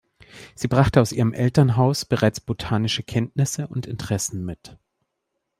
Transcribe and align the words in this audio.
Sie 0.55 0.67
brachte 0.67 0.99
aus 0.99 1.11
ihrem 1.11 1.31
Elternhaus 1.31 2.05
bereits 2.05 2.39
botanische 2.41 3.03
Kenntnisse 3.03 3.67
und 3.67 3.85
Interessen 3.85 4.43
mit. 4.43 4.75